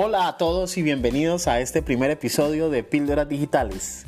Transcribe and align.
Hola 0.00 0.28
a 0.28 0.36
todos 0.36 0.78
y 0.78 0.82
bienvenidos 0.82 1.48
a 1.48 1.58
este 1.58 1.82
primer 1.82 2.12
episodio 2.12 2.70
de 2.70 2.84
Píldoras 2.84 3.28
Digitales, 3.28 4.06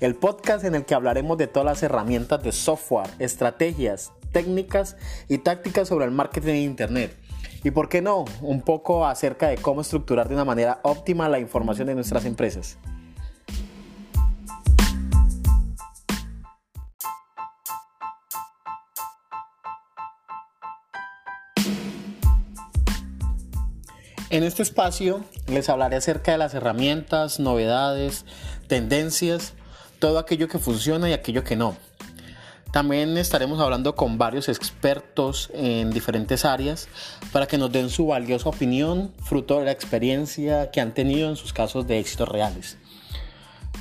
el 0.00 0.14
podcast 0.14 0.66
en 0.66 0.74
el 0.74 0.84
que 0.84 0.94
hablaremos 0.94 1.38
de 1.38 1.46
todas 1.46 1.64
las 1.64 1.82
herramientas 1.82 2.42
de 2.42 2.52
software, 2.52 3.08
estrategias, 3.18 4.12
técnicas 4.32 4.98
y 5.28 5.38
tácticas 5.38 5.88
sobre 5.88 6.04
el 6.04 6.10
marketing 6.10 6.50
en 6.50 6.56
Internet. 6.56 7.16
Y 7.64 7.70
por 7.70 7.88
qué 7.88 8.02
no, 8.02 8.26
un 8.42 8.60
poco 8.60 9.06
acerca 9.06 9.48
de 9.48 9.56
cómo 9.56 9.80
estructurar 9.80 10.28
de 10.28 10.34
una 10.34 10.44
manera 10.44 10.78
óptima 10.82 11.26
la 11.30 11.38
información 11.38 11.88
de 11.88 11.94
nuestras 11.94 12.26
empresas. 12.26 12.76
En 24.30 24.44
este 24.44 24.62
espacio 24.62 25.24
les 25.48 25.68
hablaré 25.68 25.96
acerca 25.96 26.30
de 26.30 26.38
las 26.38 26.54
herramientas, 26.54 27.40
novedades, 27.40 28.24
tendencias, 28.68 29.54
todo 29.98 30.20
aquello 30.20 30.46
que 30.46 30.60
funciona 30.60 31.10
y 31.10 31.12
aquello 31.12 31.42
que 31.42 31.56
no. 31.56 31.76
También 32.70 33.18
estaremos 33.18 33.58
hablando 33.58 33.96
con 33.96 34.18
varios 34.18 34.48
expertos 34.48 35.50
en 35.52 35.90
diferentes 35.90 36.44
áreas 36.44 36.86
para 37.32 37.48
que 37.48 37.58
nos 37.58 37.72
den 37.72 37.90
su 37.90 38.06
valiosa 38.06 38.48
opinión, 38.48 39.12
fruto 39.24 39.58
de 39.58 39.64
la 39.64 39.72
experiencia 39.72 40.70
que 40.70 40.80
han 40.80 40.94
tenido 40.94 41.28
en 41.28 41.34
sus 41.34 41.52
casos 41.52 41.88
de 41.88 41.98
éxitos 41.98 42.28
reales. 42.28 42.78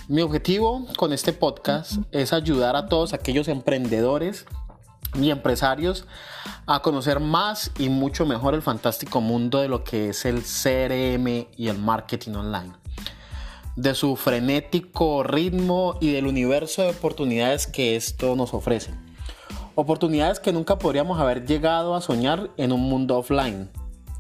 Mi 0.08 0.24
objetivo 0.24 0.88
con 0.98 1.14
este 1.14 1.32
podcast 1.32 1.98
es 2.12 2.34
ayudar 2.34 2.76
a 2.76 2.88
todos 2.88 3.14
aquellos 3.14 3.48
emprendedores 3.48 4.48
y 5.16 5.32
empresarios 5.32 6.06
a 6.66 6.82
conocer 6.82 7.20
más 7.20 7.72
y 7.78 7.90
mucho 7.90 8.26
mejor 8.26 8.54
el 8.54 8.62
fantástico 8.62 9.22
mundo 9.22 9.60
de 9.60 9.68
lo 9.68 9.84
que 9.84 10.10
es 10.10 10.26
el 10.26 10.44
CRM 10.44 11.48
y 11.58 11.68
el 11.68 11.78
marketing 11.78 12.34
online. 12.34 12.74
De 13.76 13.96
su 13.96 14.16
frenético 14.16 15.24
ritmo 15.24 15.98
y 16.02 16.12
del 16.12 16.28
universo 16.28 16.84
de 16.84 16.90
oportunidades 16.90 17.66
que 17.66 17.96
esto 17.96 18.36
nos 18.36 18.54
ofrece. 18.54 18.94
Oportunidades 19.76 20.40
que 20.40 20.52
nunca 20.52 20.78
podríamos 20.78 21.20
haber 21.20 21.46
llegado 21.46 21.96
a 21.96 22.02
soñar 22.02 22.50
en 22.58 22.72
un 22.72 22.82
mundo 22.82 23.18
offline. 23.18 23.70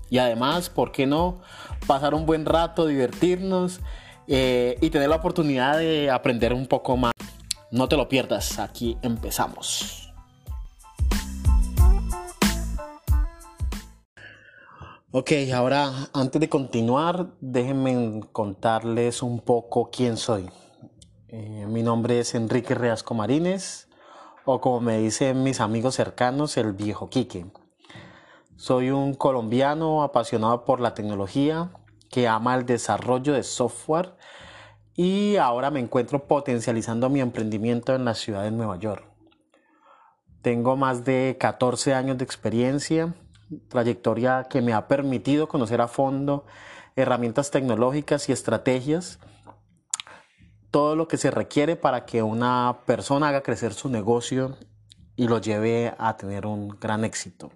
Y 0.09 0.17
además, 0.17 0.69
¿por 0.69 0.91
qué 0.91 1.05
no? 1.05 1.41
Pasar 1.85 2.13
un 2.13 2.25
buen 2.25 2.45
rato, 2.45 2.87
divertirnos 2.87 3.81
eh, 4.27 4.77
y 4.81 4.89
tener 4.89 5.09
la 5.09 5.17
oportunidad 5.17 5.77
de 5.77 6.09
aprender 6.09 6.53
un 6.53 6.65
poco 6.65 6.95
más. 6.95 7.11
No 7.71 7.87
te 7.89 7.97
lo 7.97 8.07
pierdas, 8.07 8.57
aquí 8.57 8.97
empezamos. 9.01 9.98
Ok, 15.11 15.31
ahora 15.55 15.91
antes 16.13 16.39
de 16.39 16.49
continuar, 16.49 17.31
déjenme 17.41 18.21
contarles 18.31 19.23
un 19.23 19.39
poco 19.39 19.89
quién 19.89 20.17
soy. 20.17 20.47
Eh, 21.29 21.65
mi 21.67 21.81
nombre 21.81 22.19
es 22.19 22.35
Enrique 22.35 22.75
Reasco 22.75 23.15
Marínez, 23.15 23.89
o 24.45 24.61
como 24.61 24.81
me 24.81 24.99
dicen 24.99 25.41
mis 25.41 25.61
amigos 25.61 25.95
cercanos, 25.95 26.57
el 26.57 26.73
viejo 26.73 27.09
Quique. 27.09 27.47
Soy 28.55 28.91
un 28.91 29.15
colombiano 29.15 30.03
apasionado 30.03 30.63
por 30.63 30.79
la 30.79 30.93
tecnología, 30.93 31.71
que 32.11 32.27
ama 32.27 32.53
el 32.53 32.67
desarrollo 32.67 33.33
de 33.33 33.41
software 33.41 34.13
y 34.93 35.37
ahora 35.37 35.71
me 35.71 35.79
encuentro 35.79 36.27
potencializando 36.27 37.09
mi 37.09 37.19
emprendimiento 37.19 37.95
en 37.95 38.05
la 38.05 38.13
ciudad 38.13 38.43
de 38.43 38.51
Nueva 38.51 38.77
York. 38.77 39.09
Tengo 40.43 40.77
más 40.77 41.03
de 41.03 41.35
14 41.39 41.95
años 41.95 42.19
de 42.19 42.25
experiencia 42.25 43.15
trayectoria 43.67 44.45
que 44.49 44.61
me 44.61 44.73
ha 44.73 44.87
permitido 44.87 45.47
conocer 45.47 45.81
a 45.81 45.87
fondo 45.87 46.45
herramientas 46.95 47.51
tecnológicas 47.51 48.29
y 48.29 48.31
estrategias, 48.31 49.19
todo 50.71 50.95
lo 50.95 51.07
que 51.07 51.17
se 51.17 51.31
requiere 51.31 51.75
para 51.75 52.05
que 52.05 52.21
una 52.23 52.81
persona 52.85 53.29
haga 53.29 53.41
crecer 53.41 53.73
su 53.73 53.89
negocio 53.89 54.57
y 55.15 55.27
lo 55.27 55.39
lleve 55.39 55.93
a 55.97 56.15
tener 56.17 56.45
un 56.45 56.69
gran 56.79 57.03
éxito. 57.03 57.51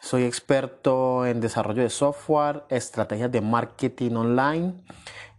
Soy 0.00 0.24
experto 0.24 1.26
en 1.26 1.40
desarrollo 1.40 1.82
de 1.82 1.90
software, 1.90 2.64
estrategias 2.68 3.30
de 3.30 3.40
marketing 3.40 4.12
online, 4.12 4.84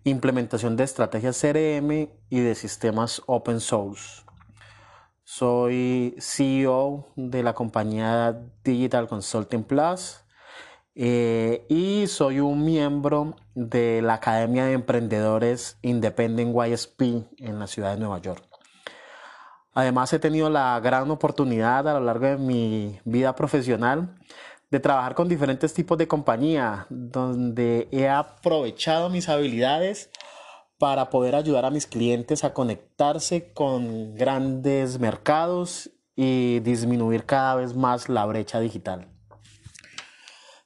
implementación 0.03 0.75
de 0.75 0.85
estrategias 0.85 1.39
CRM 1.39 2.09
y 2.29 2.39
de 2.39 2.55
sistemas 2.55 3.21
open 3.25 3.59
source. 3.59 4.22
Soy 5.35 6.13
CEO 6.19 7.07
de 7.15 7.41
la 7.41 7.55
compañía 7.55 8.39
Digital 8.63 9.07
Consulting 9.07 9.63
Plus 9.63 10.23
eh, 10.93 11.65
y 11.69 12.05
soy 12.05 12.39
un 12.39 12.63
miembro 12.63 13.35
de 13.55 14.03
la 14.03 14.13
Academia 14.13 14.65
de 14.65 14.73
Emprendedores 14.73 15.79
Independent 15.81 16.55
YSP 16.55 17.01
en 17.39 17.57
la 17.57 17.65
ciudad 17.65 17.95
de 17.95 17.99
Nueva 17.99 18.19
York. 18.19 18.43
Además 19.73 20.13
he 20.13 20.19
tenido 20.19 20.51
la 20.51 20.79
gran 20.81 21.09
oportunidad 21.09 21.87
a 21.87 21.93
lo 21.95 22.01
largo 22.01 22.27
de 22.27 22.37
mi 22.37 22.99
vida 23.03 23.33
profesional 23.33 24.13
de 24.69 24.79
trabajar 24.79 25.15
con 25.15 25.27
diferentes 25.29 25.73
tipos 25.73 25.97
de 25.97 26.07
compañía, 26.07 26.85
donde 26.91 27.87
he 27.91 28.07
aprovechado 28.07 29.09
mis 29.09 29.27
habilidades 29.29 30.11
para 30.77 31.09
poder 31.09 31.35
ayudar 31.35 31.65
a 31.65 31.69
mis 31.69 31.87
clientes 31.87 32.43
a 32.43 32.53
conectarse 32.53 33.53
con 33.53 34.15
grandes 34.15 34.99
mercados 34.99 35.91
y 36.15 36.59
disminuir 36.59 37.25
cada 37.25 37.55
vez 37.55 37.75
más 37.75 38.09
la 38.09 38.25
brecha 38.25 38.59
digital. 38.59 39.09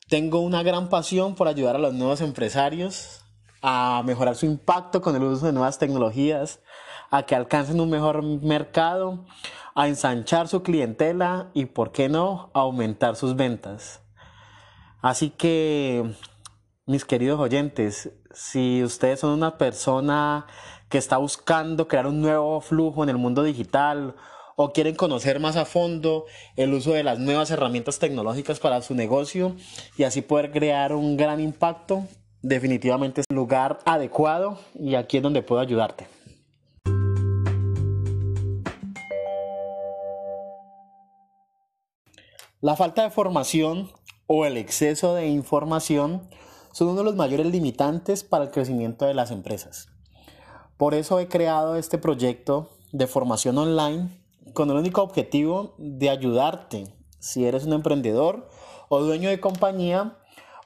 Tengo 0.09 0.39
una 0.39 0.63
gran 0.63 0.89
pasión 0.89 1.35
por 1.35 1.47
ayudar 1.47 1.75
a 1.75 1.79
los 1.79 1.93
nuevos 1.93 2.21
empresarios 2.21 3.23
a 3.61 4.01
mejorar 4.05 4.35
su 4.35 4.45
impacto 4.45 5.01
con 5.01 5.15
el 5.15 5.23
uso 5.23 5.45
de 5.45 5.51
nuevas 5.51 5.79
tecnologías, 5.79 6.61
a 7.09 7.23
que 7.23 7.35
alcancen 7.35 7.79
un 7.79 7.89
mejor 7.89 8.23
mercado, 8.23 9.25
a 9.75 9.87
ensanchar 9.87 10.47
su 10.47 10.63
clientela 10.63 11.51
y, 11.53 11.65
por 11.65 11.91
qué 11.91 12.09
no, 12.09 12.49
aumentar 12.53 13.15
sus 13.15 13.35
ventas. 13.35 14.01
Así 15.01 15.29
que, 15.29 16.15
mis 16.85 17.05
queridos 17.05 17.39
oyentes, 17.39 18.11
si 18.37 18.83
ustedes 18.83 19.21
son 19.21 19.31
una 19.31 19.57
persona 19.57 20.45
que 20.89 20.99
está 20.99 21.17
buscando 21.17 21.87
crear 21.87 22.05
un 22.05 22.21
nuevo 22.21 22.61
flujo 22.61 23.01
en 23.01 23.09
el 23.09 23.17
mundo 23.17 23.41
digital 23.41 24.13
o 24.55 24.73
quieren 24.73 24.93
conocer 24.93 25.39
más 25.39 25.55
a 25.55 25.65
fondo 25.65 26.25
el 26.55 26.71
uso 26.71 26.93
de 26.93 27.03
las 27.03 27.17
nuevas 27.17 27.49
herramientas 27.49 27.97
tecnológicas 27.97 28.59
para 28.59 28.83
su 28.83 28.93
negocio 28.93 29.55
y 29.97 30.03
así 30.03 30.21
poder 30.21 30.51
crear 30.51 30.93
un 30.93 31.17
gran 31.17 31.39
impacto, 31.39 32.03
definitivamente 32.43 33.21
es 33.21 33.27
el 33.27 33.35
lugar 33.35 33.79
adecuado 33.85 34.59
y 34.75 34.93
aquí 34.93 35.17
es 35.17 35.23
donde 35.23 35.41
puedo 35.41 35.59
ayudarte. 35.59 36.07
La 42.61 42.75
falta 42.75 43.01
de 43.01 43.09
formación 43.09 43.91
o 44.27 44.45
el 44.45 44.57
exceso 44.57 45.15
de 45.15 45.25
información 45.25 46.29
son 46.77 46.89
uno 46.89 46.99
de 46.99 47.05
los 47.05 47.15
mayores 47.15 47.47
limitantes 47.47 48.23
para 48.23 48.43
el 48.43 48.51
crecimiento 48.51 49.05
de 49.05 49.15
las 49.15 49.31
empresas. 49.31 49.89
Por 50.77 50.93
eso 50.93 51.19
he 51.19 51.27
creado 51.27 51.75
este 51.75 51.97
proyecto 51.97 52.69
de 52.91 53.07
formación 53.07 53.57
online 53.57 54.09
con 54.53 54.69
el 54.69 54.77
único 54.77 55.01
objetivo 55.01 55.73
de 55.79 56.11
ayudarte 56.11 56.83
si 57.17 57.45
eres 57.45 57.65
un 57.65 57.73
emprendedor 57.73 58.47
o 58.89 58.99
dueño 58.99 59.27
de 59.27 59.39
compañía 59.39 60.19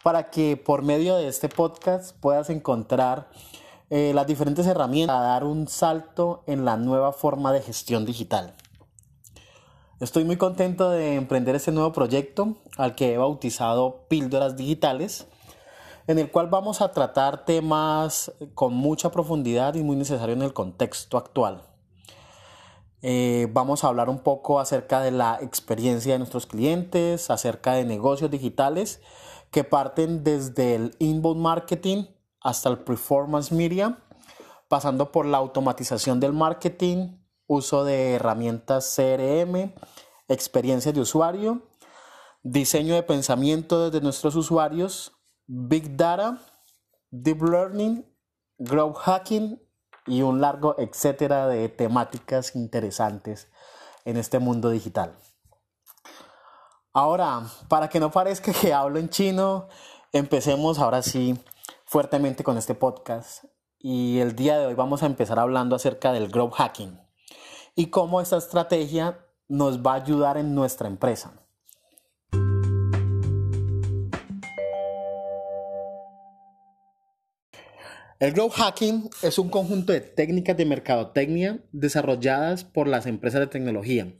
para 0.04 0.32
que 0.32 0.58
por 0.58 0.82
medio 0.82 1.16
de 1.16 1.30
este 1.30 1.48
podcast 1.48 2.14
puedas 2.20 2.50
encontrar 2.50 3.30
eh, 3.90 4.12
las 4.14 4.28
diferentes 4.28 4.68
herramientas 4.68 5.16
para 5.16 5.28
dar 5.28 5.46
un 5.46 5.70
salto 5.70 6.44
en 6.46 6.66
la 6.66 6.76
nueva 6.76 7.14
forma 7.14 7.54
de 7.54 7.62
gestión 7.62 8.04
digital. 8.04 8.54
Estoy 10.02 10.26
muy 10.26 10.36
contento 10.36 10.90
de 10.90 11.16
emprender 11.16 11.56
este 11.56 11.72
nuevo 11.72 11.94
proyecto 11.94 12.58
al 12.76 12.96
que 12.96 13.14
he 13.14 13.18
bautizado 13.18 14.08
Píldoras 14.10 14.58
Digitales 14.58 15.31
en 16.08 16.20
el 16.20 16.32
cual 16.32 16.48
vamos 16.48 16.82
a 16.82 16.92
tratar 16.92 17.46
temas 17.46 18.32
con 18.54 18.74
mucha 18.74 19.12
profundidad 19.12 19.76
y 19.76 19.84
muy 19.84 19.96
necesario 19.96 20.34
en 20.34 20.42
el 20.42 20.54
contexto 20.54 21.18
actual. 21.18 21.64
Eh, 23.04 23.48
vamos 23.52 23.84
a 23.84 23.88
hablar 23.88 24.10
un 24.10 24.20
poco 24.20 24.60
acerca 24.60 25.02
de 25.02 25.12
la 25.12 25.40
experiencia 25.42 26.14
de 26.14 26.20
nuestros 26.20 26.46
clientes, 26.46 27.32
acerca 27.32 27.74
de 27.74 27.84
negocios 27.84 28.30
digitales 28.30 29.02
que 29.50 29.64
parten 29.64 30.24
desde 30.24 30.76
el 30.76 30.96
inbound 31.00 31.42
marketing 31.42 32.06
hasta 32.40 32.70
el 32.70 32.80
performance 32.80 33.52
media, 33.52 33.98
pasando 34.68 35.12
por 35.12 35.26
la 35.26 35.38
automatización 35.38 36.20
del 36.20 36.34
marketing, 36.34 37.18
uso 37.48 37.84
de 37.84 38.14
herramientas 38.14 38.94
CRM, 38.96 39.74
experiencias 40.28 40.94
de 40.94 41.02
usuario, 41.02 41.64
diseño 42.44 42.96
de 42.96 43.04
pensamiento 43.04 43.92
de 43.92 44.02
nuestros 44.02 44.36
usuarios, 44.36 45.12
Big 45.54 45.98
Data, 45.98 46.40
Deep 47.10 47.42
Learning, 47.42 48.06
Growth 48.58 48.96
Hacking 48.96 49.62
y 50.08 50.22
un 50.22 50.40
largo 50.40 50.76
etcétera 50.80 51.46
de 51.48 51.68
temáticas 51.68 52.56
interesantes 52.56 53.50
en 54.06 54.16
este 54.16 54.40
mundo 54.40 54.70
digital. 54.70 55.14
Ahora, 56.94 57.42
para 57.68 57.90
que 57.90 58.00
no 58.00 58.12
parezca 58.12 58.54
que 58.54 58.74
hablo 58.74 58.98
en 58.98 59.10
chino, 59.10 59.68
empecemos 60.14 60.80
ahora 60.80 61.02
sí 61.02 61.38
fuertemente 61.84 62.46
con 62.46 62.58
este 62.58 62.74
podcast 62.74 63.44
y 63.78 64.20
el 64.20 64.38
día 64.38 64.58
de 64.58 64.68
hoy 64.68 64.74
vamos 64.74 65.04
a 65.04 65.08
empezar 65.08 65.38
hablando 65.38 65.76
acerca 65.76 66.14
del 66.14 66.30
growth 66.30 66.54
hacking 66.54 66.98
y 67.76 67.88
cómo 67.88 68.22
esta 68.22 68.38
estrategia 68.38 69.20
nos 69.50 69.86
va 69.86 69.92
a 69.92 69.96
ayudar 69.96 70.38
en 70.38 70.56
nuestra 70.56 70.88
empresa. 70.88 71.34
El 78.22 78.34
growth 78.34 78.54
hacking 78.54 79.10
es 79.24 79.40
un 79.40 79.50
conjunto 79.50 79.94
de 79.94 80.00
técnicas 80.00 80.56
de 80.56 80.68
mercadotecnia 80.68 81.58
desarrolladas 81.72 82.64
por 82.64 82.88
las 82.88 83.08
empresas 83.08 83.40
de 83.40 83.48
tecnología 83.48 84.14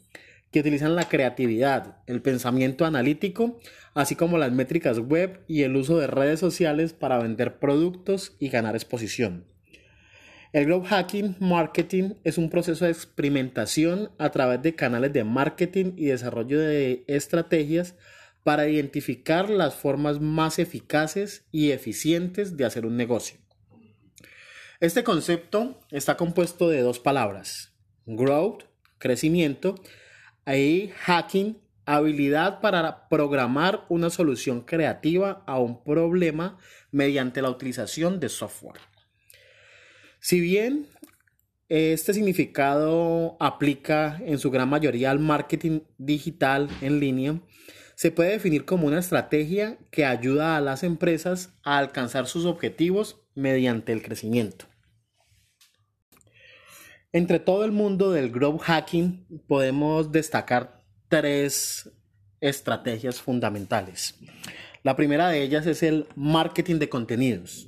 que 0.50 0.62
utilizan 0.62 0.96
la 0.96 1.08
creatividad, 1.08 1.98
el 2.08 2.24
pensamiento 2.24 2.86
analítico, 2.86 3.60
así 3.94 4.16
como 4.16 4.40
las 4.40 4.52
métricas 4.54 4.98
web 4.98 5.42
y 5.48 5.62
el 5.62 5.76
uso 5.76 6.00
de 6.00 6.08
redes 6.08 6.40
sociales 6.40 6.94
para 6.94 7.20
vender 7.20 7.60
productos 7.60 8.36
y 8.40 8.50
ganar 8.50 8.74
exposición. 8.74 9.46
El 10.52 10.66
growth 10.66 10.88
hacking 10.88 11.36
marketing 11.40 12.16
es 12.24 12.40
un 12.40 12.50
proceso 12.50 12.86
de 12.86 12.92
experimentación 12.92 14.10
a 14.18 14.32
través 14.32 14.64
de 14.64 14.74
canales 14.74 15.14
de 15.14 15.26
marketing 15.26 15.94
y 15.96 16.06
desarrollo 16.06 16.60
de 16.60 17.04
estrategias 17.06 17.94
para 18.42 18.68
identificar 18.68 19.52
las 19.52 19.76
formas 19.76 20.20
más 20.20 20.58
eficaces 20.58 21.46
y 21.52 21.70
eficientes 21.70 22.58
de 22.58 22.66
hacer 22.66 22.88
un 22.88 22.98
negocio. 22.98 23.38
Este 24.82 25.04
concepto 25.04 25.80
está 25.92 26.18
compuesto 26.18 26.68
de 26.68 26.82
dos 26.82 26.98
palabras, 26.98 27.72
growth, 28.08 28.64
crecimiento, 28.98 29.76
y 30.48 30.90
hacking, 31.06 31.62
habilidad 31.86 32.62
para 32.62 33.08
programar 33.08 33.86
una 33.90 34.10
solución 34.10 34.62
creativa 34.62 35.44
a 35.46 35.60
un 35.60 35.84
problema 35.84 36.58
mediante 36.90 37.44
la 37.44 37.52
utilización 37.52 38.20
de 38.20 38.30
software. 38.30 38.82
Si 40.20 40.40
bien 40.40 40.88
este 41.70 42.16
significado 42.16 43.38
aplica 43.40 44.20
en 44.26 44.40
su 44.40 44.50
gran 44.50 44.68
mayoría 44.68 45.12
al 45.12 45.20
marketing 45.20 45.82
digital 46.00 46.70
en 46.82 47.00
línea, 47.00 47.40
se 47.94 48.10
puede 48.10 48.32
definir 48.32 48.66
como 48.66 48.88
una 48.88 48.98
estrategia 48.98 49.78
que 49.92 50.06
ayuda 50.06 50.58
a 50.58 50.62
las 50.62 50.82
empresas 50.82 51.54
a 51.62 51.78
alcanzar 51.78 52.26
sus 52.26 52.46
objetivos 52.46 53.22
mediante 53.36 53.94
el 53.94 54.02
crecimiento. 54.02 54.71
Entre 57.14 57.40
todo 57.40 57.66
el 57.66 57.74
mundo 57.74 58.12
del 58.12 58.32
growth 58.32 58.62
hacking 58.62 59.26
podemos 59.46 60.14
destacar 60.14 60.82
tres 61.10 61.92
estrategias 62.40 63.20
fundamentales. 63.20 64.16
La 64.84 64.96
primera 64.96 65.28
de 65.28 65.42
ellas 65.42 65.68
es 65.68 65.84
el 65.84 66.08
marketing 66.16 66.76
de 66.76 66.88
contenidos. 66.88 67.68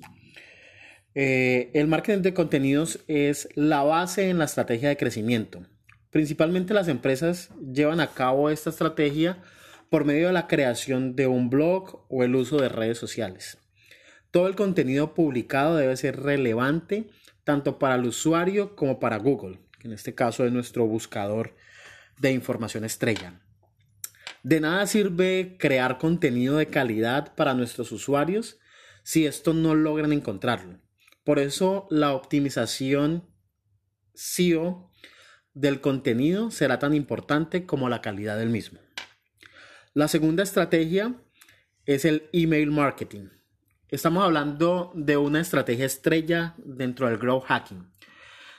Eh, 1.13 1.71
el 1.73 1.87
marketing 1.87 2.21
de 2.21 2.33
contenidos 2.33 2.99
es 3.09 3.49
la 3.55 3.83
base 3.83 4.29
en 4.29 4.39
la 4.39 4.45
estrategia 4.45 4.87
de 4.87 4.97
crecimiento. 4.97 5.65
Principalmente 6.09 6.73
las 6.73 6.87
empresas 6.87 7.49
llevan 7.73 7.99
a 7.99 8.13
cabo 8.13 8.49
esta 8.49 8.69
estrategia 8.69 9.43
por 9.89 10.05
medio 10.05 10.27
de 10.27 10.33
la 10.33 10.47
creación 10.47 11.17
de 11.17 11.27
un 11.27 11.49
blog 11.49 12.05
o 12.07 12.23
el 12.23 12.33
uso 12.35 12.57
de 12.59 12.69
redes 12.69 12.97
sociales. 12.97 13.57
Todo 14.31 14.47
el 14.47 14.55
contenido 14.55 15.13
publicado 15.13 15.75
debe 15.75 15.97
ser 15.97 16.21
relevante 16.21 17.09
tanto 17.43 17.79
para 17.79 17.95
el 17.95 18.05
usuario 18.05 18.75
como 18.75 18.99
para 18.99 19.17
Google, 19.17 19.59
que 19.79 19.87
en 19.87 19.93
este 19.93 20.15
caso 20.15 20.45
es 20.45 20.51
nuestro 20.51 20.85
buscador 20.85 21.55
de 22.19 22.31
información 22.31 22.85
estrella. 22.85 23.41
De 24.43 24.59
nada 24.59 24.85
sirve 24.87 25.55
crear 25.59 25.97
contenido 25.97 26.57
de 26.57 26.67
calidad 26.67 27.33
para 27.35 27.53
nuestros 27.53 27.91
usuarios 27.91 28.59
si 29.03 29.25
estos 29.25 29.55
no 29.55 29.75
logran 29.75 30.11
encontrarlo. 30.11 30.79
Por 31.23 31.39
eso 31.39 31.87
la 31.89 32.13
optimización 32.13 33.25
SEO 34.13 34.91
del 35.53 35.81
contenido 35.81 36.51
será 36.51 36.79
tan 36.79 36.93
importante 36.93 37.65
como 37.65 37.89
la 37.89 38.01
calidad 38.01 38.37
del 38.37 38.49
mismo. 38.49 38.79
La 39.93 40.07
segunda 40.07 40.43
estrategia 40.43 41.15
es 41.85 42.05
el 42.05 42.29
email 42.33 42.71
marketing. 42.71 43.29
Estamos 43.93 44.23
hablando 44.23 44.91
de 44.95 45.17
una 45.17 45.39
estrategia 45.39 45.85
estrella 45.85 46.55
dentro 46.57 47.07
del 47.07 47.19
growth 47.19 47.43
hacking, 47.43 47.85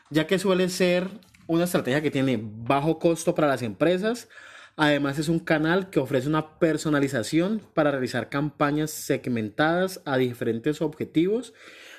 ya 0.08 0.28
que 0.28 0.38
suele 0.38 0.68
ser 0.68 1.08
una 1.48 1.64
estrategia 1.64 2.00
que 2.02 2.12
tiene 2.12 2.38
bajo 2.40 3.00
costo 3.00 3.34
para 3.34 3.48
las 3.48 3.62
empresas. 3.62 4.28
Además 4.76 5.18
es 5.18 5.28
un 5.28 5.40
canal 5.40 5.90
que 5.90 5.98
ofrece 5.98 6.28
una 6.28 6.60
personalización 6.60 7.60
para 7.74 7.90
realizar 7.90 8.28
campañas 8.28 8.92
segmentadas 8.92 10.00
a 10.04 10.18
diferentes 10.18 10.80
objetivos 10.80 11.52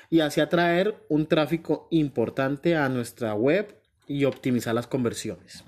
y 0.08 0.20
así 0.20 0.40
atraer 0.40 1.04
un 1.10 1.26
tráfico 1.26 1.88
importante 1.90 2.74
a 2.74 2.88
nuestra 2.88 3.34
web 3.34 3.82
y 4.06 4.24
optimizar 4.24 4.74
las 4.74 4.86
conversiones. 4.86 5.62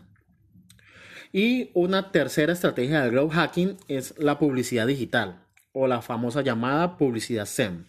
Y 1.35 1.71
una 1.75 2.13
tercera 2.13 2.55
estrategia 2.55 3.03
del 3.03 3.11
growth 3.11 3.33
hacking 3.33 3.77
es 3.89 4.15
la 4.17 4.39
publicidad 4.39 4.87
digital 4.87 5.45
o 5.73 5.87
la 5.87 6.03
famosa 6.03 6.43
llamada 6.43 6.97
publicidad 6.97 7.47
SEM. 7.47 7.85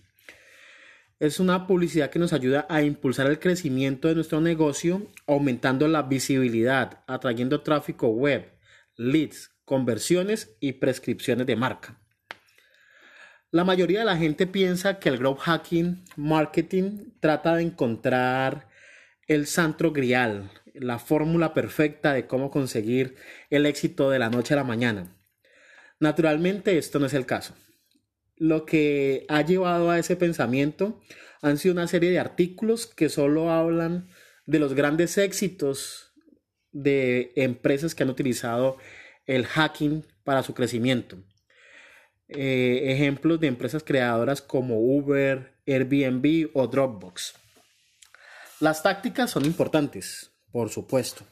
Es 1.20 1.40
una 1.40 1.68
publicidad 1.68 2.10
que 2.10 2.20
nos 2.20 2.32
ayuda 2.32 2.66
a 2.70 2.82
impulsar 2.82 3.28
el 3.28 3.40
crecimiento 3.40 4.08
de 4.08 4.16
nuestro 4.16 4.40
negocio, 4.40 5.08
aumentando 5.28 5.88
la 5.88 6.04
visibilidad, 6.04 7.04
atrayendo 7.08 7.62
tráfico 7.62 8.08
web, 8.08 8.54
leads, 8.96 9.52
conversiones 9.66 10.56
y 10.60 10.74
prescripciones 10.74 11.46
de 11.46 11.56
marca. 11.56 12.00
La 13.52 13.64
mayoría 13.64 14.00
de 14.00 14.06
la 14.06 14.16
gente 14.16 14.48
piensa 14.48 15.00
que 15.00 15.10
el 15.10 15.18
growth 15.18 15.40
hacking 15.40 16.06
marketing 16.16 17.12
trata 17.20 17.56
de 17.56 17.64
encontrar 17.64 18.70
el 19.28 19.46
santo 19.46 19.92
grial, 19.92 20.52
la 20.74 21.00
fórmula 21.00 21.54
perfecta 21.54 22.14
de 22.14 22.28
cómo 22.28 22.50
conseguir 22.50 23.16
el 23.50 23.66
éxito 23.66 24.10
de 24.10 24.20
la 24.20 24.30
noche 24.30 24.54
a 24.54 24.58
la 24.58 24.64
mañana. 24.64 25.16
Naturalmente 26.00 26.78
esto 26.78 27.00
no 27.00 27.08
es 27.08 27.14
el 27.14 27.26
caso. 27.26 27.56
Lo 28.40 28.66
que 28.66 29.26
ha 29.28 29.42
llevado 29.42 29.92
a 29.92 30.00
ese 30.00 30.16
pensamiento 30.16 31.00
han 31.42 31.58
sido 31.58 31.74
una 31.74 31.88
serie 31.88 32.10
de 32.10 32.20
artículos 32.20 32.88
que 32.88 33.10
solo 33.10 33.52
hablan 33.52 34.10
de 34.46 34.60
los 34.60 34.74
grandes 34.74 35.18
éxitos 35.18 36.14
de 36.72 37.32
empresas 37.36 37.94
que 37.94 38.04
han 38.04 38.10
utilizado 38.10 38.78
el 39.26 39.46
hacking 39.46 40.06
para 40.24 40.42
su 40.42 40.54
crecimiento. 40.54 41.18
Eh, 42.30 42.92
ejemplos 42.94 43.40
de 43.40 43.48
empresas 43.48 43.84
creadoras 43.84 44.42
como 44.42 44.80
Uber, 44.80 45.54
Airbnb 45.68 46.50
o 46.54 46.68
Dropbox. 46.68 47.34
Las 48.60 48.84
tácticas 48.84 49.32
son 49.32 49.46
importantes, 49.46 50.32
por 50.52 50.70
supuesto, 50.70 51.26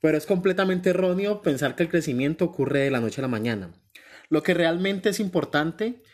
pero 0.00 0.16
es 0.16 0.26
completamente 0.26 0.90
erróneo 0.90 1.42
pensar 1.42 1.74
que 1.74 1.82
el 1.82 1.88
crecimiento 1.88 2.44
ocurre 2.44 2.80
de 2.80 2.90
la 2.90 3.00
noche 3.00 3.20
a 3.20 3.22
la 3.22 3.28
mañana. 3.28 3.72
Lo 4.28 4.42
que 4.42 4.54
realmente 4.54 5.08
es 5.08 5.20
importante 5.20 5.86
es 5.86 6.10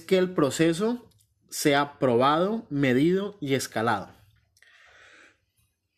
que 0.00 0.18
el 0.18 0.30
proceso 0.34 1.08
sea 1.50 1.98
probado, 1.98 2.66
medido 2.70 3.38
y 3.40 3.54
escalado. 3.54 4.10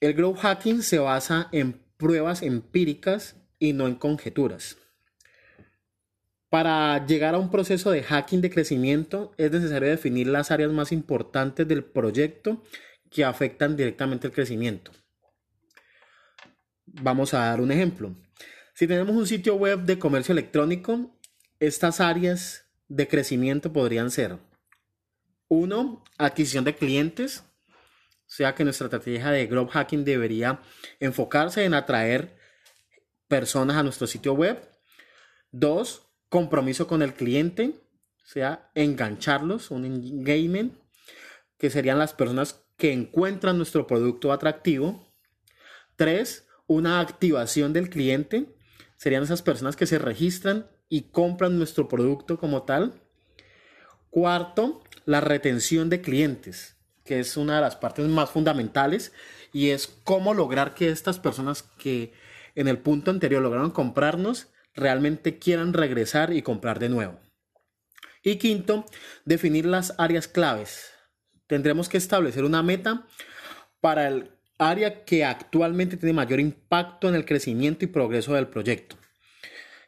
El 0.00 0.14
growth 0.14 0.38
hacking 0.38 0.83
se 0.83 0.99
basa 0.99 1.49
en 1.52 1.80
pruebas 1.97 2.42
empíricas 2.42 3.37
y 3.59 3.73
no 3.73 3.87
en 3.87 3.95
conjeturas. 3.95 4.76
Para 6.50 7.04
llegar 7.06 7.35
a 7.35 7.38
un 7.38 7.50
proceso 7.50 7.90
de 7.90 8.02
hacking 8.02 8.40
de 8.40 8.50
crecimiento 8.50 9.35
es 9.37 9.50
necesario 9.50 9.88
definir 9.88 10.26
las 10.26 10.50
áreas 10.50 10.71
más 10.73 10.92
importantes 10.92 11.66
del 11.66 11.85
proyecto 11.85 12.62
que 13.11 13.25
afectan 13.25 13.76
directamente 13.76 14.26
el 14.26 14.33
crecimiento. 14.33 14.92
Vamos 16.85 17.35
a 17.35 17.47
dar 17.47 17.61
un 17.61 17.73
ejemplo. 17.73 18.14
Si 18.75 18.87
tenemos 18.87 19.16
un 19.16 19.26
sitio 19.26 19.56
web 19.56 19.80
de 19.80 19.99
comercio 19.99 20.33
electrónico, 20.33 21.18
estas 21.59 22.00
áreas 22.00 22.65
de 22.88 23.08
crecimiento 23.08 23.72
podrían 23.72 24.10
ser 24.10 24.38
uno, 25.48 26.04
adquisición 26.18 26.64
de 26.64 26.74
clientes, 26.74 27.44
o 27.68 28.28
sea 28.28 28.54
que 28.54 28.64
nuestra 28.64 28.86
estrategia 28.86 29.30
de 29.30 29.46
growth 29.46 29.70
hacking 29.70 30.04
debería 30.04 30.60
enfocarse 30.98 31.64
en 31.64 31.74
atraer 31.74 32.36
personas 33.28 33.76
a 33.76 33.82
nuestro 33.82 34.06
sitio 34.06 34.34
web. 34.34 34.68
Dos, 35.52 36.08
compromiso 36.28 36.88
con 36.88 37.02
el 37.02 37.14
cliente, 37.14 37.74
o 38.24 38.28
sea, 38.28 38.70
engancharlos, 38.74 39.70
un 39.70 39.84
engagement, 39.84 40.74
que 41.58 41.70
serían 41.70 41.98
las 41.98 42.12
personas 42.12 42.64
que 42.76 42.92
encuentran 42.92 43.56
nuestro 43.56 43.86
producto 43.86 44.32
atractivo. 44.32 45.14
Tres, 45.94 46.48
una 46.66 47.00
activación 47.00 47.72
del 47.72 47.88
cliente, 47.88 48.56
serían 48.96 49.22
esas 49.22 49.42
personas 49.42 49.76
que 49.76 49.86
se 49.86 49.98
registran 49.98 50.68
y 50.88 51.02
compran 51.10 51.58
nuestro 51.58 51.88
producto 51.88 52.38
como 52.38 52.62
tal. 52.62 53.00
Cuarto, 54.10 54.82
la 55.04 55.20
retención 55.20 55.90
de 55.90 56.00
clientes, 56.00 56.76
que 57.04 57.20
es 57.20 57.36
una 57.36 57.56
de 57.56 57.62
las 57.62 57.76
partes 57.76 58.06
más 58.06 58.30
fundamentales 58.30 59.12
y 59.52 59.70
es 59.70 59.86
cómo 59.86 60.34
lograr 60.34 60.74
que 60.74 60.90
estas 60.90 61.18
personas 61.18 61.62
que 61.62 62.12
en 62.54 62.68
el 62.68 62.78
punto 62.78 63.10
anterior 63.10 63.42
lograron 63.42 63.70
comprarnos 63.70 64.48
realmente 64.74 65.38
quieran 65.38 65.72
regresar 65.72 66.32
y 66.32 66.42
comprar 66.42 66.78
de 66.78 66.88
nuevo. 66.88 67.18
Y 68.22 68.36
quinto, 68.36 68.84
definir 69.24 69.66
las 69.66 69.94
áreas 69.98 70.26
claves, 70.26 70.90
tendremos 71.46 71.88
que 71.88 71.96
establecer 71.96 72.44
una 72.44 72.62
meta 72.62 73.06
para 73.80 74.08
el 74.08 74.32
área 74.58 75.04
que 75.04 75.24
actualmente 75.24 75.96
tiene 75.96 76.12
mayor 76.12 76.40
impacto 76.40 77.08
en 77.08 77.14
el 77.14 77.24
crecimiento 77.24 77.84
y 77.84 77.88
progreso 77.88 78.34
del 78.34 78.48
proyecto. 78.48 78.96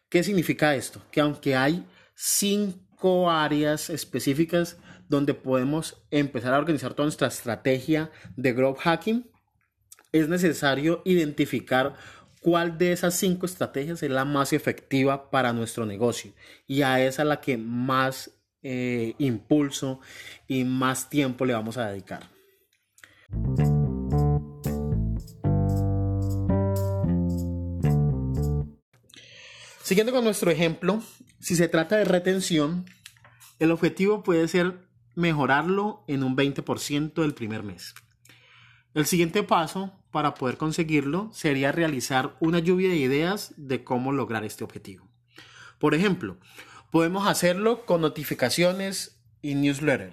¿Qué 0.08 0.22
significa 0.22 0.74
esto? 0.74 1.02
Que 1.10 1.20
aunque 1.20 1.54
hay 1.54 1.86
cinco 2.14 3.30
áreas 3.30 3.90
específicas 3.90 4.78
donde 5.08 5.34
podemos 5.34 6.02
empezar 6.10 6.54
a 6.54 6.58
organizar 6.58 6.94
toda 6.94 7.06
nuestra 7.06 7.28
estrategia 7.28 8.10
de 8.36 8.52
growth 8.52 8.78
hacking, 8.78 9.30
es 10.12 10.28
necesario 10.28 11.02
identificar 11.04 11.94
cuál 12.40 12.78
de 12.78 12.92
esas 12.92 13.14
cinco 13.14 13.46
estrategias 13.46 14.02
es 14.02 14.10
la 14.10 14.24
más 14.24 14.52
efectiva 14.52 15.30
para 15.30 15.52
nuestro 15.52 15.84
negocio 15.84 16.32
y 16.66 16.82
a 16.82 17.04
esa 17.04 17.24
la 17.24 17.40
que 17.40 17.58
más 17.58 18.30
eh, 18.62 19.14
impulso 19.18 20.00
y 20.46 20.64
más 20.64 21.10
tiempo 21.10 21.44
le 21.44 21.52
vamos 21.52 21.76
a 21.76 21.90
dedicar. 21.90 22.28
Siguiendo 29.88 30.12
con 30.12 30.22
nuestro 30.22 30.50
ejemplo, 30.50 31.02
si 31.40 31.56
se 31.56 31.66
trata 31.66 31.96
de 31.96 32.04
retención, 32.04 32.84
el 33.58 33.70
objetivo 33.70 34.22
puede 34.22 34.46
ser 34.46 34.86
mejorarlo 35.14 36.04
en 36.06 36.24
un 36.24 36.36
20% 36.36 37.14
del 37.14 37.32
primer 37.32 37.62
mes. 37.62 37.94
El 38.92 39.06
siguiente 39.06 39.42
paso 39.42 39.98
para 40.10 40.34
poder 40.34 40.58
conseguirlo 40.58 41.30
sería 41.32 41.72
realizar 41.72 42.36
una 42.38 42.58
lluvia 42.58 42.90
de 42.90 42.96
ideas 42.96 43.54
de 43.56 43.82
cómo 43.82 44.12
lograr 44.12 44.44
este 44.44 44.62
objetivo. 44.62 45.08
Por 45.78 45.94
ejemplo, 45.94 46.36
podemos 46.90 47.26
hacerlo 47.26 47.86
con 47.86 48.02
notificaciones 48.02 49.18
y 49.40 49.54
newsletter, 49.54 50.12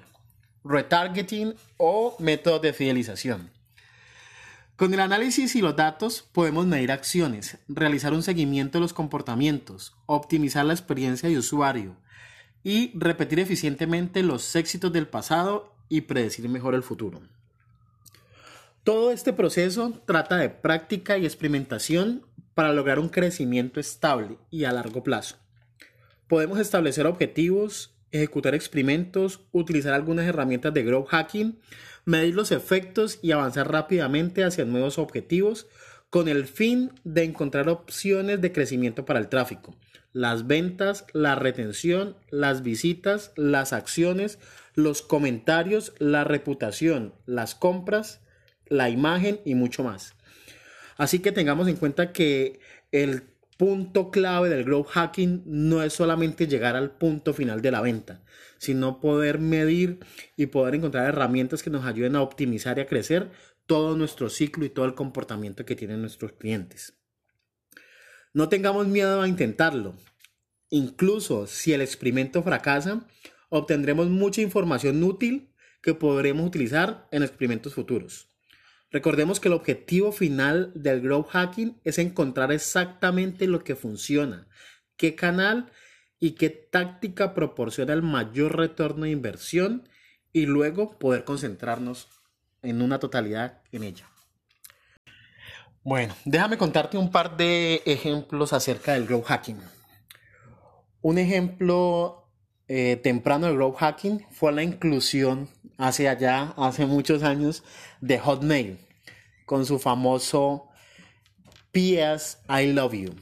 retargeting 0.63 1.53
o 1.75 2.15
método 2.19 2.59
de 2.59 2.71
fidelización. 2.71 3.51
Con 4.75 4.93
el 4.93 4.99
análisis 4.99 5.55
y 5.55 5.61
los 5.61 5.77
datos 5.77 6.27
podemos 6.33 6.65
medir 6.65 6.91
acciones, 6.91 7.57
realizar 7.69 8.11
un 8.11 8.23
seguimiento 8.23 8.77
de 8.77 8.81
los 8.81 8.91
comportamientos, 8.91 9.95
optimizar 10.05 10.65
la 10.65 10.73
experiencia 10.73 11.29
de 11.29 11.37
usuario 11.37 11.95
y 12.61 12.91
repetir 12.93 13.39
eficientemente 13.39 14.21
los 14.21 14.53
éxitos 14.53 14.91
del 14.91 15.07
pasado 15.07 15.73
y 15.87 16.01
predecir 16.01 16.49
mejor 16.49 16.75
el 16.75 16.83
futuro. 16.83 17.21
Todo 18.83 19.13
este 19.13 19.31
proceso 19.31 19.93
trata 20.05 20.35
de 20.35 20.49
práctica 20.49 21.17
y 21.17 21.25
experimentación 21.25 22.25
para 22.53 22.73
lograr 22.73 22.99
un 22.99 23.07
crecimiento 23.07 23.79
estable 23.79 24.37
y 24.51 24.65
a 24.65 24.73
largo 24.73 25.03
plazo. 25.03 25.37
Podemos 26.27 26.59
establecer 26.59 27.07
objetivos, 27.07 27.95
ejecutar 28.11 28.53
experimentos, 28.53 29.39
utilizar 29.53 29.93
algunas 29.93 30.25
herramientas 30.25 30.73
de 30.73 30.83
growth 30.83 31.07
hacking 31.07 31.59
medir 32.05 32.35
los 32.35 32.51
efectos 32.51 33.19
y 33.21 33.31
avanzar 33.31 33.71
rápidamente 33.71 34.43
hacia 34.43 34.65
nuevos 34.65 34.97
objetivos 34.97 35.67
con 36.09 36.27
el 36.27 36.45
fin 36.45 36.91
de 37.03 37.23
encontrar 37.23 37.67
opciones 37.67 38.39
de 38.39 38.51
crecimiento 38.51 39.05
para 39.05 39.19
el 39.19 39.27
tráfico, 39.27 39.75
las 40.13 40.47
ventas, 40.47 41.05
la 41.11 41.35
retención, 41.35 42.15
las 42.29 42.63
visitas, 42.63 43.33
las 43.35 43.73
acciones, 43.73 44.39
los 44.75 45.01
comentarios, 45.01 45.93
la 45.99 46.23
reputación, 46.23 47.13
las 47.25 47.55
compras, 47.55 48.21
la 48.67 48.89
imagen 48.89 49.41
y 49.43 49.55
mucho 49.55 49.83
más. 49.83 50.15
Así 50.97 51.19
que 51.19 51.31
tengamos 51.31 51.67
en 51.67 51.75
cuenta 51.75 52.13
que 52.13 52.59
el 52.91 53.34
punto 53.57 54.11
clave 54.11 54.49
del 54.49 54.63
growth 54.63 54.87
hacking 54.87 55.43
no 55.45 55.81
es 55.81 55.93
solamente 55.93 56.47
llegar 56.47 56.75
al 56.75 56.91
punto 56.91 57.33
final 57.33 57.61
de 57.61 57.71
la 57.71 57.81
venta, 57.81 58.23
sino 58.57 58.99
poder 58.99 59.39
medir 59.39 59.99
y 60.35 60.47
poder 60.47 60.75
encontrar 60.75 61.07
herramientas 61.07 61.63
que 61.63 61.69
nos 61.69 61.85
ayuden 61.85 62.15
a 62.15 62.21
optimizar 62.21 62.77
y 62.77 62.81
a 62.81 62.87
crecer 62.87 63.31
todo 63.65 63.95
nuestro 63.95 64.29
ciclo 64.29 64.65
y 64.65 64.69
todo 64.69 64.85
el 64.85 64.95
comportamiento 64.95 65.65
que 65.65 65.75
tienen 65.75 66.01
nuestros 66.01 66.33
clientes. 66.33 66.97
No 68.33 68.49
tengamos 68.49 68.87
miedo 68.87 69.21
a 69.21 69.27
intentarlo. 69.27 69.95
Incluso 70.69 71.47
si 71.47 71.73
el 71.73 71.81
experimento 71.81 72.43
fracasa, 72.43 73.07
obtendremos 73.49 74.09
mucha 74.09 74.41
información 74.41 75.01
útil 75.03 75.53
que 75.81 75.93
podremos 75.93 76.45
utilizar 76.45 77.07
en 77.11 77.23
experimentos 77.23 77.73
futuros. 77.73 78.34
Recordemos 78.91 79.39
que 79.39 79.47
el 79.47 79.53
objetivo 79.53 80.11
final 80.11 80.71
del 80.75 81.01
growth 81.01 81.29
hacking 81.29 81.79
es 81.83 81.97
encontrar 81.97 82.51
exactamente 82.51 83.47
lo 83.47 83.63
que 83.63 83.75
funciona, 83.75 84.47
qué 84.95 85.15
canal 85.15 85.71
y 86.19 86.31
qué 86.31 86.49
táctica 86.49 87.33
proporciona 87.33 87.93
el 87.93 88.01
mayor 88.01 88.57
retorno 88.57 89.05
de 89.05 89.11
inversión 89.11 89.89
y 90.31 90.45
luego 90.45 90.97
poder 90.97 91.23
concentrarnos 91.23 92.09
en 92.61 92.81
una 92.81 92.99
totalidad 92.99 93.61
en 93.71 93.83
ella. 93.83 94.09
Bueno, 95.83 96.15
déjame 96.25 96.57
contarte 96.57 96.97
un 96.97 97.11
par 97.11 97.37
de 97.37 97.81
ejemplos 97.85 98.53
acerca 98.53 98.93
del 98.93 99.05
growth 99.05 99.25
hacking. 99.25 99.59
Un 101.01 101.17
ejemplo 101.19 102.27
eh, 102.67 102.99
temprano 103.03 103.45
del 103.45 103.55
growth 103.55 103.77
hacking 103.77 104.25
fue 104.31 104.51
la 104.51 104.63
inclusión 104.63 105.47
hace 105.77 106.09
allá, 106.09 106.53
hace 106.57 106.85
muchos 106.85 107.23
años, 107.23 107.63
de 108.01 108.19
Hotmail 108.19 108.79
con 109.45 109.65
su 109.65 109.79
famoso 109.79 110.69
PS 111.71 112.39
I 112.49 112.73
Love 112.73 112.93
You 112.93 113.15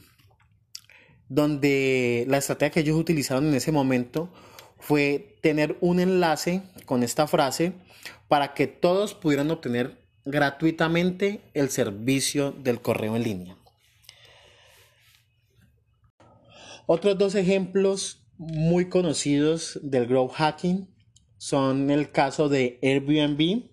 donde 1.28 2.24
la 2.28 2.38
estrategia 2.38 2.70
que 2.70 2.80
ellos 2.80 2.98
utilizaron 2.98 3.46
en 3.48 3.54
ese 3.54 3.72
momento 3.72 4.30
fue 4.78 5.36
tener 5.40 5.76
un 5.80 6.00
enlace 6.00 6.62
con 6.86 7.02
esta 7.02 7.26
frase 7.26 7.72
para 8.28 8.54
que 8.54 8.66
todos 8.66 9.14
pudieran 9.14 9.50
obtener 9.50 10.02
gratuitamente 10.24 11.40
el 11.54 11.70
servicio 11.70 12.52
del 12.52 12.80
correo 12.80 13.16
en 13.16 13.22
línea. 13.22 13.56
Otros 16.86 17.16
dos 17.16 17.34
ejemplos 17.34 18.26
muy 18.36 18.88
conocidos 18.88 19.78
del 19.82 20.06
growth 20.06 20.32
hacking 20.32 20.93
son 21.44 21.90
el 21.90 22.10
caso 22.10 22.48
de 22.48 22.78
Airbnb, 22.82 23.68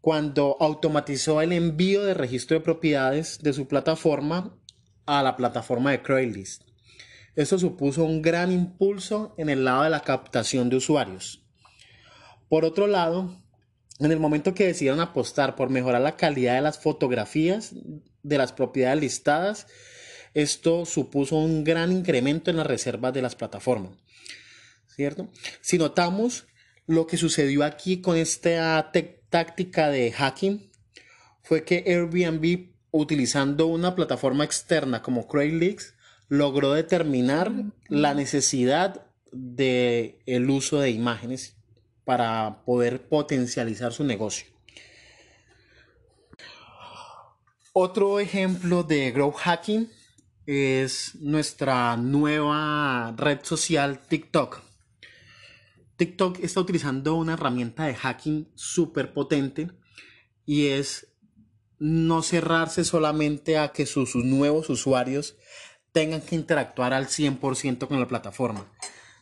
cuando 0.00 0.56
automatizó 0.58 1.40
el 1.40 1.52
envío 1.52 2.02
de 2.02 2.14
registro 2.14 2.58
de 2.58 2.64
propiedades 2.64 3.38
de 3.42 3.52
su 3.52 3.68
plataforma 3.68 4.58
a 5.06 5.22
la 5.22 5.36
plataforma 5.36 5.92
de 5.92 6.02
Craigslist. 6.02 6.62
Esto 7.36 7.60
supuso 7.60 8.02
un 8.02 8.22
gran 8.22 8.50
impulso 8.50 9.36
en 9.38 9.50
el 9.50 9.64
lado 9.64 9.84
de 9.84 9.90
la 9.90 10.00
captación 10.00 10.68
de 10.68 10.74
usuarios. 10.74 11.44
Por 12.48 12.64
otro 12.64 12.88
lado, 12.88 13.40
en 14.00 14.10
el 14.10 14.18
momento 14.18 14.52
que 14.52 14.66
decidieron 14.66 14.98
apostar 14.98 15.54
por 15.54 15.70
mejorar 15.70 16.00
la 16.02 16.16
calidad 16.16 16.56
de 16.56 16.62
las 16.62 16.80
fotografías 16.80 17.72
de 18.24 18.36
las 18.36 18.52
propiedades 18.52 19.00
listadas, 19.00 19.68
esto 20.34 20.86
supuso 20.86 21.36
un 21.36 21.62
gran 21.62 21.92
incremento 21.92 22.50
en 22.50 22.56
las 22.56 22.66
reservas 22.66 23.14
de 23.14 23.22
las 23.22 23.36
plataformas. 23.36 23.92
¿Cierto? 24.88 25.28
Si 25.60 25.78
notamos 25.78 26.48
lo 26.86 27.06
que 27.06 27.16
sucedió 27.16 27.64
aquí 27.64 28.00
con 28.00 28.16
esta 28.16 28.92
táctica 29.30 29.88
de 29.88 30.12
hacking, 30.12 30.70
fue 31.42 31.64
que 31.64 31.84
Airbnb 31.86 32.74
utilizando 32.90 33.66
una 33.66 33.96
plataforma 33.96 34.44
externa 34.44 35.02
como 35.02 35.26
Craigslist, 35.26 35.96
logró 36.28 36.72
determinar 36.72 37.52
la 37.88 38.14
necesidad 38.14 39.06
del 39.32 40.14
el 40.26 40.48
uso 40.48 40.78
de 40.78 40.90
imágenes 40.90 41.56
para 42.04 42.62
poder 42.64 43.08
potencializar 43.08 43.92
su 43.92 44.04
negocio. 44.04 44.46
Otro 47.72 48.20
ejemplo 48.20 48.84
de 48.84 49.10
growth 49.10 49.38
hacking 49.38 49.90
es 50.46 51.16
nuestra 51.16 51.96
nueva 51.96 53.12
red 53.16 53.40
social 53.42 53.98
TikTok. 53.98 54.62
TikTok 55.96 56.40
está 56.40 56.60
utilizando 56.60 57.14
una 57.14 57.34
herramienta 57.34 57.84
de 57.84 57.94
hacking 57.94 58.48
súper 58.54 59.12
potente 59.12 59.70
y 60.44 60.68
es 60.68 61.08
no 61.78 62.22
cerrarse 62.22 62.84
solamente 62.84 63.58
a 63.58 63.72
que 63.72 63.86
sus, 63.86 64.14
nuevos 64.16 64.70
usuarios 64.70 65.36
tengan 65.92 66.22
que 66.22 66.34
interactuar 66.34 66.92
al 66.92 67.06
100% 67.06 67.86
con 67.86 68.00
la 68.00 68.08
plataforma, 68.08 68.66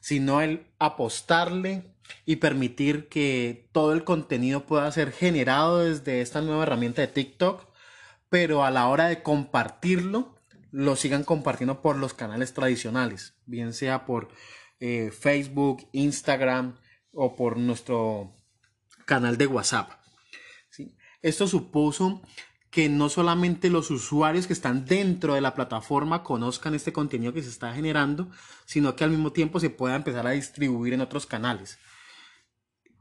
sino 0.00 0.40
el 0.40 0.66
apostarle 0.78 1.94
y 2.24 2.36
permitir 2.36 3.08
que 3.08 3.68
todo 3.72 3.92
el 3.92 4.04
contenido 4.04 4.66
pueda 4.66 4.90
ser 4.92 5.12
generado 5.12 5.80
desde 5.80 6.20
esta 6.20 6.40
nueva 6.40 6.62
herramienta 6.62 7.02
de 7.02 7.08
TikTok, 7.08 7.66
pero 8.28 8.64
a 8.64 8.70
la 8.70 8.88
hora 8.88 9.08
de 9.08 9.22
compartirlo, 9.22 10.36
lo 10.70 10.96
sigan 10.96 11.24
compartiendo 11.24 11.82
por 11.82 11.96
los 11.96 12.14
canales 12.14 12.54
tradicionales, 12.54 13.34
bien 13.44 13.74
sea 13.74 14.06
por 14.06 14.28
eh, 14.84 15.12
Facebook, 15.12 15.86
Instagram 15.92 16.74
o 17.12 17.36
por 17.36 17.56
nuestro 17.56 18.34
canal 19.06 19.38
de 19.38 19.46
WhatsApp. 19.46 19.92
Esto 21.22 21.46
supuso 21.46 22.20
que 22.68 22.88
no 22.88 23.08
solamente 23.08 23.70
los 23.70 23.92
usuarios 23.92 24.48
que 24.48 24.52
están 24.52 24.84
dentro 24.84 25.34
de 25.34 25.40
la 25.40 25.54
plataforma 25.54 26.24
conozcan 26.24 26.74
este 26.74 26.92
contenido 26.92 27.32
que 27.32 27.44
se 27.44 27.50
está 27.50 27.72
generando, 27.72 28.28
sino 28.64 28.96
que 28.96 29.04
al 29.04 29.10
mismo 29.10 29.30
tiempo 29.30 29.60
se 29.60 29.70
pueda 29.70 29.94
empezar 29.94 30.26
a 30.26 30.30
distribuir 30.30 30.94
en 30.94 31.00
otros 31.00 31.26
canales. 31.26 31.78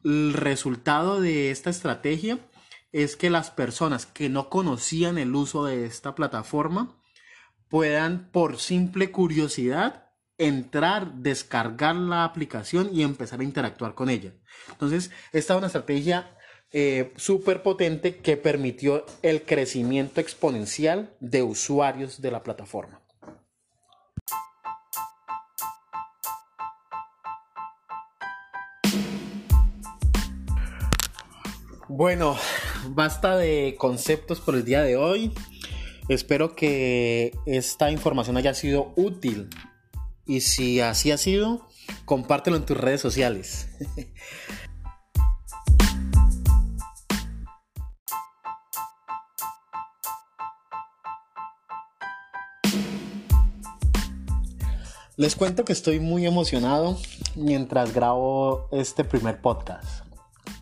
el 0.04 0.34
resultado 0.34 1.20
de 1.20 1.50
esta 1.50 1.72
estrategia 1.72 2.38
es 2.92 3.16
que 3.16 3.32
las 3.32 3.50
personas 3.50 4.06
que 4.06 4.30
no 4.30 4.50
conocían 4.50 5.18
el 5.18 5.34
uso 5.34 5.66
de 5.66 5.86
esta 5.86 6.14
plataforma 6.14 6.96
puedan 7.70 8.30
por 8.32 8.60
simple 8.60 9.10
curiosidad 9.10 10.11
entrar, 10.42 11.14
descargar 11.14 11.96
la 11.96 12.24
aplicación 12.24 12.90
y 12.92 13.04
empezar 13.04 13.40
a 13.40 13.44
interactuar 13.44 13.94
con 13.94 14.10
ella. 14.10 14.34
Entonces, 14.72 15.12
esta 15.32 15.54
es 15.54 15.58
una 15.58 15.68
estrategia 15.68 16.36
eh, 16.72 17.14
súper 17.16 17.62
potente 17.62 18.18
que 18.18 18.38
permitió 18.38 19.06
el 19.22 19.44
crecimiento 19.44 20.20
exponencial 20.20 21.14
de 21.20 21.44
usuarios 21.44 22.22
de 22.22 22.32
la 22.32 22.42
plataforma. 22.42 23.02
Bueno, 31.88 32.36
basta 32.88 33.38
de 33.38 33.76
conceptos 33.78 34.40
por 34.42 34.56
el 34.56 34.66
día 34.66 34.82
de 34.82 34.96
hoy. 34.98 35.32
Espero 36.10 36.56
que 36.56 37.32
esta 37.46 37.92
información 37.92 38.38
haya 38.38 38.56
sido 38.56 38.92
útil 38.96 39.50
y 40.32 40.40
si 40.40 40.80
así 40.80 41.12
ha 41.12 41.18
sido, 41.18 41.68
compártelo 42.06 42.56
en 42.56 42.66
tus 42.66 42.78
redes 42.78 43.02
sociales. 43.02 43.68
Les 55.18 55.36
cuento 55.36 55.66
que 55.66 55.74
estoy 55.74 56.00
muy 56.00 56.26
emocionado 56.26 56.98
mientras 57.36 57.94
grabo 57.94 58.70
este 58.72 59.04
primer 59.04 59.42
podcast 59.42 60.06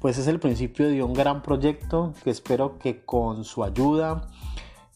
pues 0.01 0.17
es 0.17 0.27
el 0.27 0.39
principio 0.39 0.87
de 0.87 1.03
un 1.03 1.13
gran 1.13 1.43
proyecto 1.43 2.13
que 2.23 2.29
espero 2.29 2.79
que 2.79 3.03
con 3.03 3.43
su 3.43 3.65
ayuda 3.65 4.29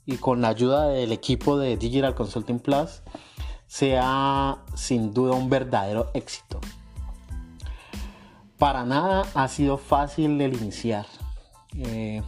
y 0.06 0.15
con 0.15 0.42
la 0.42 0.48
ayuda 0.48 0.88
del 0.88 1.12
equipo 1.12 1.58
de 1.58 1.75
Digital 1.75 2.15
Consulting 2.15 2.60
Plus 2.60 3.01
sea 3.74 4.60
sin 4.75 5.15
duda 5.15 5.34
un 5.34 5.50
verdadero 5.50 6.12
éxito. 6.13 6.62
Para 8.60 8.86
nada 8.86 9.25
ha 9.34 9.48
sido 9.48 9.80
fácil 9.80 10.39
el 10.42 10.53
iniciar. 10.53 11.08
Eh, 11.80 12.22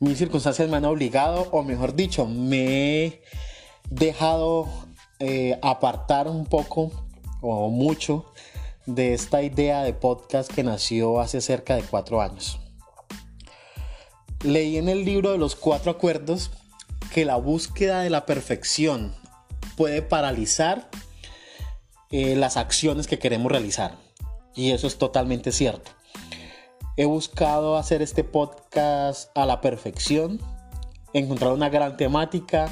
mis 0.00 0.16
circunstancias 0.16 0.66
me 0.70 0.78
han 0.78 0.86
obligado, 0.86 1.48
o 1.50 1.62
mejor 1.62 1.94
dicho, 1.94 2.24
me 2.24 3.04
he 3.04 3.22
dejado 3.90 4.66
eh, 5.18 5.58
apartar 5.60 6.28
un 6.28 6.46
poco 6.46 6.90
o 7.42 7.68
mucho 7.68 8.24
de 8.86 9.12
esta 9.12 9.42
idea 9.42 9.82
de 9.82 9.92
podcast 9.92 10.50
que 10.50 10.62
nació 10.62 11.20
hace 11.20 11.42
cerca 11.42 11.76
de 11.76 11.82
cuatro 11.82 12.22
años. 12.22 12.58
Leí 14.42 14.78
en 14.78 14.88
el 14.88 15.04
libro 15.04 15.32
de 15.32 15.38
los 15.38 15.56
cuatro 15.56 15.90
acuerdos 15.90 16.50
que 17.12 17.26
la 17.26 17.36
búsqueda 17.36 18.00
de 18.00 18.08
la 18.08 18.24
perfección 18.24 19.12
puede 19.76 20.02
paralizar 20.02 20.88
eh, 22.10 22.36
las 22.36 22.56
acciones 22.56 23.06
que 23.06 23.18
queremos 23.18 23.50
realizar. 23.50 23.96
Y 24.54 24.70
eso 24.70 24.86
es 24.86 24.98
totalmente 24.98 25.52
cierto. 25.52 25.90
He 26.96 27.06
buscado 27.06 27.76
hacer 27.76 28.02
este 28.02 28.22
podcast 28.22 29.36
a 29.36 29.46
la 29.46 29.60
perfección, 29.60 30.40
encontrar 31.12 31.52
una 31.52 31.68
gran 31.68 31.96
temática, 31.96 32.68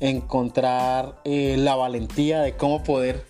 encontrar 0.00 1.20
eh, 1.24 1.56
la 1.58 1.74
valentía 1.74 2.40
de 2.40 2.56
cómo 2.56 2.82
poder 2.82 3.26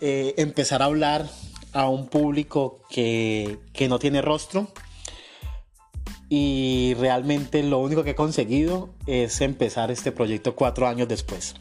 eh, 0.00 0.34
empezar 0.38 0.82
a 0.82 0.86
hablar 0.86 1.28
a 1.72 1.88
un 1.88 2.08
público 2.08 2.82
que, 2.88 3.58
no 3.88 3.98
tiene 3.98 4.22
rostro 4.22 4.68
y 6.28 6.94
realmente 6.98 7.62
lo 7.62 7.78
único 7.78 8.04
que 8.04 8.10
he 8.10 8.14
conseguido 8.14 8.90
es 9.06 9.40
empezar 9.40 9.90
este 9.90 10.12
proyecto 10.12 10.54
cuatro 10.54 10.86
años 10.86 11.08
después. 11.08 11.54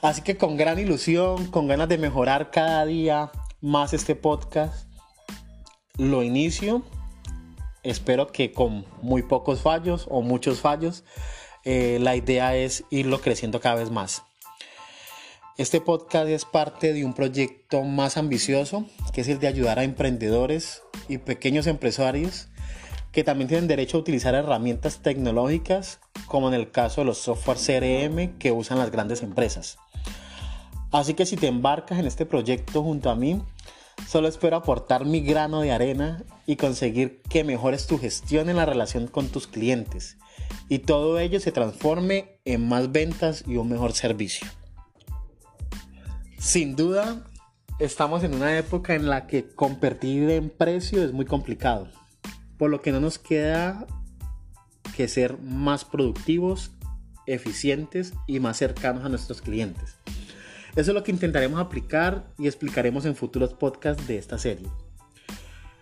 Así 0.00 0.22
que 0.22 0.36
con 0.36 0.56
gran 0.56 0.78
ilusión, 0.78 1.46
con 1.50 1.66
ganas 1.66 1.88
de 1.88 1.98
mejorar 1.98 2.52
cada 2.52 2.86
día 2.86 3.32
más 3.60 3.92
este 3.92 4.14
podcast, 4.14 4.88
lo 5.96 6.22
inicio. 6.22 6.82
Espero 7.82 8.28
que 8.28 8.52
con 8.52 8.86
muy 9.02 9.22
pocos 9.22 9.60
fallos 9.60 10.06
o 10.08 10.22
muchos 10.22 10.60
fallos, 10.60 11.04
eh, 11.64 11.98
la 12.00 12.14
idea 12.14 12.54
es 12.54 12.84
irlo 12.90 13.20
creciendo 13.20 13.60
cada 13.60 13.74
vez 13.74 13.90
más. 13.90 14.22
Este 15.56 15.80
podcast 15.80 16.28
es 16.28 16.44
parte 16.44 16.92
de 16.92 17.04
un 17.04 17.14
proyecto 17.14 17.82
más 17.82 18.16
ambicioso, 18.16 18.86
que 19.12 19.22
es 19.22 19.28
el 19.28 19.40
de 19.40 19.48
ayudar 19.48 19.80
a 19.80 19.84
emprendedores 19.84 20.84
y 21.08 21.18
pequeños 21.18 21.66
empresarios 21.66 22.48
que 23.18 23.24
también 23.24 23.48
tienen 23.48 23.66
derecho 23.66 23.96
a 23.96 24.00
utilizar 24.00 24.36
herramientas 24.36 25.00
tecnológicas, 25.00 25.98
como 26.28 26.46
en 26.46 26.54
el 26.54 26.70
caso 26.70 27.00
de 27.00 27.06
los 27.06 27.18
software 27.18 27.58
CRM 27.58 28.38
que 28.38 28.52
usan 28.52 28.78
las 28.78 28.92
grandes 28.92 29.24
empresas. 29.24 29.76
Así 30.92 31.14
que 31.14 31.26
si 31.26 31.36
te 31.36 31.48
embarcas 31.48 31.98
en 31.98 32.06
este 32.06 32.26
proyecto 32.26 32.80
junto 32.80 33.10
a 33.10 33.16
mí, 33.16 33.42
solo 34.06 34.28
espero 34.28 34.54
aportar 34.54 35.04
mi 35.04 35.20
grano 35.20 35.62
de 35.62 35.72
arena 35.72 36.22
y 36.46 36.54
conseguir 36.54 37.20
que 37.22 37.42
mejores 37.42 37.88
tu 37.88 37.98
gestión 37.98 38.50
en 38.50 38.56
la 38.56 38.66
relación 38.66 39.08
con 39.08 39.26
tus 39.26 39.48
clientes 39.48 40.16
y 40.68 40.78
todo 40.78 41.18
ello 41.18 41.40
se 41.40 41.50
transforme 41.50 42.38
en 42.44 42.68
más 42.68 42.92
ventas 42.92 43.42
y 43.48 43.56
un 43.56 43.68
mejor 43.68 43.94
servicio. 43.94 44.46
Sin 46.38 46.76
duda, 46.76 47.26
estamos 47.80 48.22
en 48.22 48.32
una 48.32 48.56
época 48.56 48.94
en 48.94 49.08
la 49.08 49.26
que 49.26 49.48
competir 49.48 50.30
en 50.30 50.50
precio 50.50 51.02
es 51.02 51.12
muy 51.12 51.24
complicado, 51.24 51.88
por 52.58 52.70
lo 52.70 52.82
que 52.82 52.92
no 52.92 53.00
nos 53.00 53.18
queda 53.18 53.86
que 54.96 55.08
ser 55.08 55.38
más 55.38 55.84
productivos, 55.84 56.72
eficientes 57.26 58.14
y 58.26 58.40
más 58.40 58.56
cercanos 58.56 59.04
a 59.04 59.08
nuestros 59.08 59.40
clientes. 59.40 59.96
Eso 60.76 60.90
es 60.90 60.94
lo 60.94 61.02
que 61.02 61.12
intentaremos 61.12 61.60
aplicar 61.60 62.26
y 62.38 62.46
explicaremos 62.46 63.04
en 63.04 63.16
futuros 63.16 63.54
podcasts 63.54 64.06
de 64.06 64.18
esta 64.18 64.38
serie. 64.38 64.68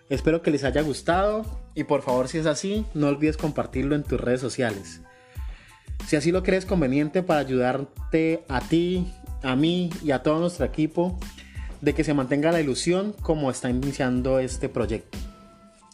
Espero 0.09 0.41
que 0.41 0.51
les 0.51 0.63
haya 0.63 0.81
gustado 0.81 1.45
y 1.75 1.83
por 1.83 2.01
favor 2.01 2.27
si 2.27 2.37
es 2.37 2.45
así, 2.45 2.85
no 2.93 3.07
olvides 3.07 3.37
compartirlo 3.37 3.95
en 3.95 4.03
tus 4.03 4.19
redes 4.19 4.39
sociales. 4.39 5.01
Si 6.07 6.15
así 6.15 6.31
lo 6.31 6.43
crees 6.43 6.65
conveniente 6.65 7.23
para 7.23 7.41
ayudarte 7.41 8.45
a 8.47 8.61
ti 8.61 9.11
a 9.43 9.55
mí 9.55 9.89
y 10.03 10.11
a 10.11 10.23
todo 10.23 10.39
nuestro 10.39 10.65
equipo 10.65 11.19
de 11.81 11.93
que 11.93 12.03
se 12.03 12.13
mantenga 12.13 12.51
la 12.51 12.61
ilusión 12.61 13.13
como 13.21 13.51
está 13.51 13.69
iniciando 13.69 14.39
este 14.39 14.69
proyecto. 14.69 15.17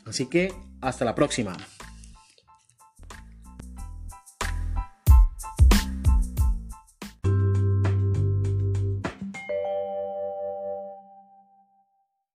Así 0.05 0.27
que 0.27 0.53
hasta 0.83 1.05
la 1.05 1.15
próxima. 1.15 1.55